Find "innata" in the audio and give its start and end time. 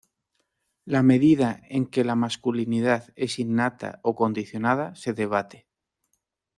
3.37-3.99